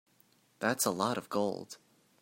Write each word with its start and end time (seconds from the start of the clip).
That's 0.57 0.83
a 0.85 0.89
lot 0.89 1.19
of 1.19 1.29
gold. 1.29 1.77